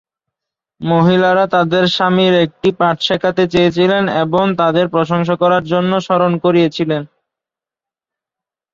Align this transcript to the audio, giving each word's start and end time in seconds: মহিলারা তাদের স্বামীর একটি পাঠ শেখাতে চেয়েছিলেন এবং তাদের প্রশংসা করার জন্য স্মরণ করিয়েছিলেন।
মহিলারা 0.81 1.45
তাদের 1.55 1.83
স্বামীর 1.95 2.33
একটি 2.45 2.69
পাঠ 2.79 2.97
শেখাতে 3.07 3.43
চেয়েছিলেন 3.47 4.03
এবং 4.23 4.45
তাদের 4.61 4.85
প্রশংসা 4.95 5.35
করার 5.41 5.63
জন্য 5.73 5.91
স্মরণ 5.99 6.33
করিয়েছিলেন। 6.43 7.01